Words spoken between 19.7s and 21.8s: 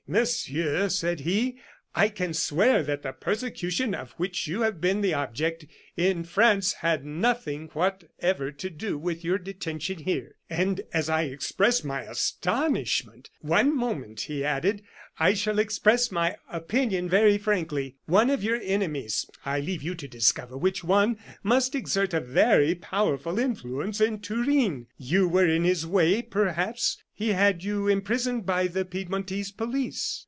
you to discover which one must